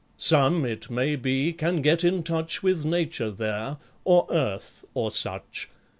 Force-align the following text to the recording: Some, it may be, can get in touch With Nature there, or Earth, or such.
Some, 0.17 0.65
it 0.65 0.89
may 0.89 1.15
be, 1.15 1.53
can 1.53 1.83
get 1.83 2.03
in 2.03 2.23
touch 2.23 2.63
With 2.63 2.85
Nature 2.85 3.29
there, 3.29 3.77
or 4.03 4.25
Earth, 4.31 4.83
or 4.95 5.11
such. 5.11 5.69